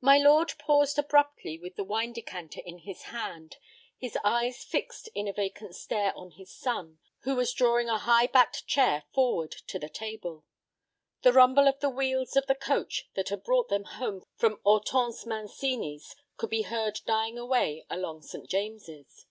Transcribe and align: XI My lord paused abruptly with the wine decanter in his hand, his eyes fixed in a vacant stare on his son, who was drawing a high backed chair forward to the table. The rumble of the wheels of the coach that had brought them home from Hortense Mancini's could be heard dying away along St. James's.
XI 0.00 0.06
My 0.06 0.18
lord 0.18 0.54
paused 0.58 0.98
abruptly 0.98 1.60
with 1.60 1.76
the 1.76 1.84
wine 1.84 2.12
decanter 2.12 2.60
in 2.66 2.78
his 2.78 3.02
hand, 3.02 3.58
his 3.96 4.18
eyes 4.24 4.64
fixed 4.64 5.06
in 5.14 5.28
a 5.28 5.32
vacant 5.32 5.76
stare 5.76 6.12
on 6.18 6.32
his 6.32 6.50
son, 6.52 6.98
who 7.20 7.36
was 7.36 7.52
drawing 7.52 7.88
a 7.88 7.98
high 7.98 8.26
backed 8.26 8.66
chair 8.66 9.04
forward 9.12 9.52
to 9.68 9.78
the 9.78 9.88
table. 9.88 10.44
The 11.22 11.32
rumble 11.32 11.68
of 11.68 11.78
the 11.78 11.88
wheels 11.88 12.34
of 12.34 12.48
the 12.48 12.56
coach 12.56 13.08
that 13.14 13.28
had 13.28 13.44
brought 13.44 13.68
them 13.68 13.84
home 13.84 14.24
from 14.34 14.58
Hortense 14.64 15.24
Mancini's 15.24 16.16
could 16.36 16.50
be 16.50 16.62
heard 16.62 16.98
dying 17.06 17.38
away 17.38 17.86
along 17.88 18.22
St. 18.22 18.50
James's. 18.50 19.26